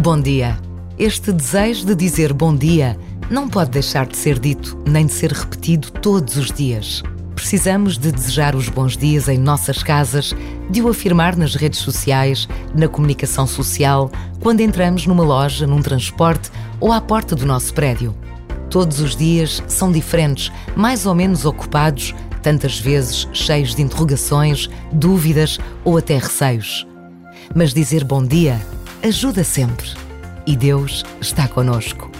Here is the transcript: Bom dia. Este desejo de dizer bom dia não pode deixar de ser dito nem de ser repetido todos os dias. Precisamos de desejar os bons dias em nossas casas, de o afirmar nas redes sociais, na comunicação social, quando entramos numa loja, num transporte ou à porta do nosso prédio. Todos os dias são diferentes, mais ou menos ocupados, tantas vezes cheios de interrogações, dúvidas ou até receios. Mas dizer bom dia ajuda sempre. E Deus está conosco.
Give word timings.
Bom 0.00 0.20
dia. 0.20 0.56
Este 0.96 1.32
desejo 1.32 1.86
de 1.86 1.96
dizer 1.96 2.32
bom 2.32 2.54
dia 2.54 2.96
não 3.28 3.48
pode 3.48 3.70
deixar 3.70 4.06
de 4.06 4.16
ser 4.16 4.38
dito 4.38 4.80
nem 4.86 5.06
de 5.06 5.12
ser 5.12 5.32
repetido 5.32 5.90
todos 5.90 6.36
os 6.36 6.52
dias. 6.52 7.02
Precisamos 7.34 7.98
de 7.98 8.12
desejar 8.12 8.54
os 8.54 8.68
bons 8.68 8.96
dias 8.96 9.28
em 9.28 9.38
nossas 9.38 9.82
casas, 9.82 10.32
de 10.70 10.80
o 10.80 10.88
afirmar 10.88 11.36
nas 11.36 11.56
redes 11.56 11.80
sociais, 11.80 12.48
na 12.74 12.86
comunicação 12.86 13.48
social, 13.48 14.12
quando 14.38 14.60
entramos 14.60 15.08
numa 15.08 15.24
loja, 15.24 15.66
num 15.66 15.82
transporte 15.82 16.52
ou 16.78 16.92
à 16.92 17.00
porta 17.00 17.34
do 17.34 17.46
nosso 17.46 17.74
prédio. 17.74 18.14
Todos 18.70 19.00
os 19.00 19.16
dias 19.16 19.60
são 19.66 19.90
diferentes, 19.90 20.52
mais 20.76 21.04
ou 21.04 21.14
menos 21.14 21.44
ocupados, 21.44 22.14
tantas 22.42 22.78
vezes 22.78 23.26
cheios 23.32 23.74
de 23.74 23.82
interrogações, 23.82 24.68
dúvidas 24.92 25.58
ou 25.84 25.96
até 25.96 26.18
receios. 26.18 26.86
Mas 27.54 27.72
dizer 27.72 28.04
bom 28.04 28.22
dia 28.22 28.60
ajuda 29.02 29.42
sempre. 29.42 29.88
E 30.46 30.56
Deus 30.56 31.04
está 31.20 31.48
conosco. 31.48 32.11